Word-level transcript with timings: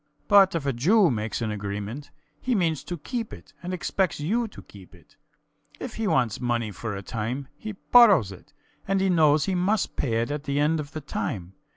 But 0.27 0.55
if 0.55 0.65
a 0.65 0.73
Jew 0.73 1.11
makes 1.11 1.43
an 1.43 1.51
agreement, 1.51 2.09
he 2.41 2.55
means 2.55 2.83
to 2.85 2.97
keep 2.97 3.31
it 3.31 3.53
and 3.61 3.71
expects 3.71 4.19
you 4.19 4.47
to 4.47 4.63
keep 4.63 4.95
it. 4.95 5.15
If 5.79 5.93
he 5.93 6.07
wants 6.07 6.41
money 6.41 6.71
for 6.71 6.95
a 6.95 7.03
time, 7.03 7.49
he 7.55 7.73
borrows 7.73 8.31
it 8.31 8.51
and 8.87 8.99
knows 9.15 9.45
he 9.45 9.53
must 9.53 9.95
pay 9.95 10.23
it 10.23 10.31
at 10.31 10.45
the 10.45 10.59
end 10.59 10.79
of 10.79 10.93
the 10.93 11.01
time. 11.01 11.53